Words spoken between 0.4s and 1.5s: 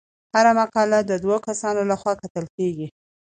مقاله د دوه